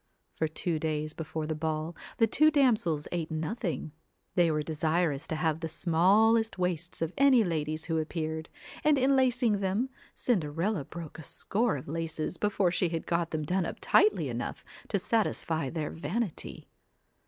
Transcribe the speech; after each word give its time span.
For 0.35 0.47
two 0.47 0.79
days 0.79 1.13
before 1.13 1.45
the 1.45 1.53
ball, 1.53 1.95
the 2.17 2.25
two 2.25 2.49
damsels 2.49 3.07
ate 3.11 3.29
nothing; 3.29 3.91
they 4.33 4.49
were 4.49 4.63
desirous 4.63 5.27
to 5.27 5.35
have 5.35 5.59
the 5.59 5.67
small 5.67 6.35
est 6.37 6.57
waists 6.57 7.03
of 7.03 7.13
any 7.19 7.43
ladies 7.43 7.85
who 7.85 7.99
appeared, 7.99 8.49
and 8.83 8.97
in 8.97 9.15
lacing 9.15 9.59
them, 9.59 9.91
Cinderella 10.15 10.85
broke 10.85 11.19
a 11.19 11.21
score 11.23 11.75
of 11.75 11.87
laces 11.87 12.33
25 12.37 12.37
CINDER 12.37 12.39
before 12.39 12.71
she 12.71 12.89
had 12.89 13.05
got 13.05 13.29
them 13.29 13.43
done 13.43 13.63
up 13.67 13.77
tightly 13.79 14.27
enough 14.27 14.65
ELLA 14.81 14.87
to 14.87 14.97
satisfy 14.97 15.69
their 15.69 15.91
vanity. 15.91 16.67